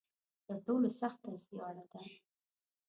[0.45, 2.01] تر ټولو سخته زیاړه ده.